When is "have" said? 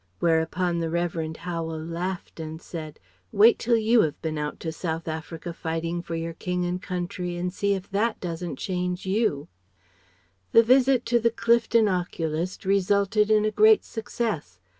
4.01-4.19